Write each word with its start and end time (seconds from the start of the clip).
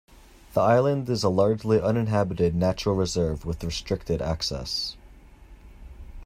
The 0.55 0.61
island 0.61 1.07
is 1.11 1.23
a 1.23 1.29
largely 1.29 1.79
uninhabited 1.79 2.55
natural 2.55 2.95
reserve 2.95 3.45
with 3.45 3.63
restricted 3.63 4.19
access. 4.19 4.97